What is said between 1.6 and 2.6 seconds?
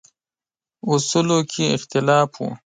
اختلاف و.